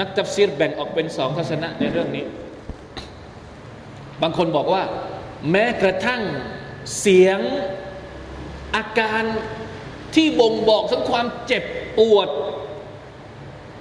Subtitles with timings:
[0.00, 2.24] นักตัฟซีรแบ่งออกเป็นสองทัศนะในเรื่องนี้
[4.22, 4.82] บางคนบอกว่า
[5.50, 6.20] แม้กระทั่ง
[7.00, 7.38] เสียง
[8.76, 9.22] อาการ
[10.14, 11.64] ที่บ่งบอกถึงความเจ็บ
[11.98, 12.28] ปวด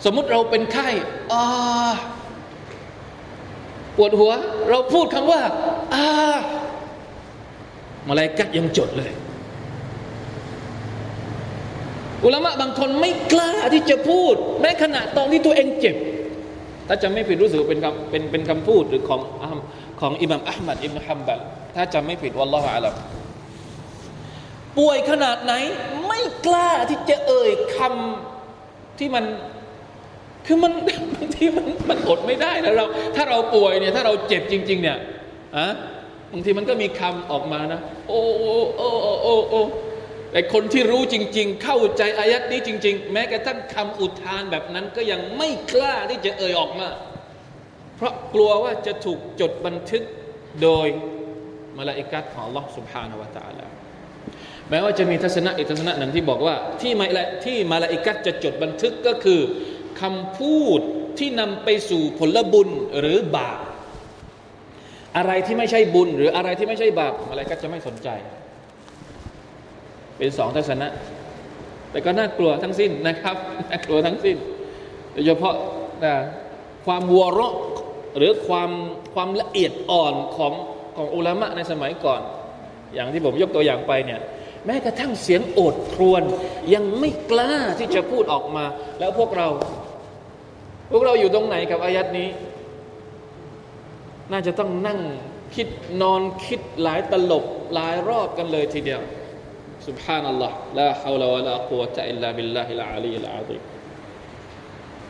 [0.06, 0.90] สมมุติเราเป็นไข้
[1.32, 1.44] อา
[3.98, 4.32] ปวดหัว
[4.70, 5.42] เราพูดคำว่า
[5.94, 6.08] อา
[8.08, 9.12] มาลายกัดยังจดเลย
[12.26, 15.96] อุลามะบางคนไม่กล้าที่จะพูด แม้ขณะตอนที่ตัวเองเจ็บ
[16.88, 19.22] ถ้าจะไม่ผิดรู้สึกเป็นคำเป็นเป็นคำพูดหรือของ
[20.02, 21.40] ของอิหมัมอัลมัดอิบนุฮัมบัล
[21.76, 22.94] ถ้าจำไม่ผิดวัลลอฮฺอาลัม
[24.78, 25.54] ป่วยขนาดไหน
[26.08, 29.26] ไม่กล้าที่จะเอ่ยคำที่มัน
[30.46, 30.74] คือมัน
[31.14, 34.98] บางทีมันมันอดไม่ได้นะเราถ้าเราป่วยเนี่ยถ้าเราเจ็บจริง ๆ เนี่ย
[35.58, 35.68] อะ
[36.32, 38.90] บางทีมันก็มีคำออกมานะ โอ้โอ้โอ้
[39.24, 39.62] โอ้โอ้
[40.33, 46.89] แต่คนที่รู้จริง ๆ เข้าใจอายัดนี้จริง ๆ แม้กระทั่งคำอุทานแบบนั้นก็ยังไม่กล้าที่จะเอ่ยออกมา
[47.97, 50.03] เพราะกลัวว่าจะถูกจดบันทึก
[50.63, 50.87] โดย
[51.79, 53.67] มาลาอิกัดของ Allah سبحانه และ تعالى
[54.71, 59.41] แม้ว่าจะมีทัศนะอีกทัศนะหนึ่งที่บอกว่าที่มาละที่มาลาอิกัดจะจดบันทึกก็คือ
[60.01, 60.81] คำพูด
[61.19, 63.59] ที่นำไปสู่ผลบุญหรือบาป
[65.17, 68.09] อะไรที่ไม่ใช่บุญ หรืออะไรที่ไม่ใช่บาปมาลาอิกัดจะไม่สนใจ
[70.22, 70.88] เป็นสองทัศนะ
[71.92, 73.36] แต่ก็น่ากลัวทั้งสิ้นนะครับ
[73.70, 74.38] น่ากลัวทั้งสิ้น
[75.12, 75.56] โดยเฉพาะ
[76.04, 76.14] นะ
[76.86, 77.56] ความวัวเราะ
[78.18, 78.72] หรือความ
[79.14, 80.54] ความละเอียดอ่อนของ
[80.96, 82.22] ของอุลามะในสมัยก่อน
[82.94, 84.20] อย่างที่ผมยกตัวอย่างไปเนี่ย
[84.66, 86.24] แม้กระทั่งเสียงโอดครวญ
[86.74, 88.66] ยังไม่กล้าที่จะพูดออกมา
[89.00, 89.48] แล้วพวกเรา
[90.92, 92.30] พวกเราอยู่ตรงไหนกับอายัดนี้
[94.32, 95.00] น่าจะต้องนั่ง
[95.56, 95.68] คิด
[96.02, 99.02] นอนคิดหลายตลบหลายรอบกันเลยทีเดียว
[99.82, 100.54] سبحان الله.
[100.76, 103.60] لا حول ولا قوة إلا بالله العلي العظيم.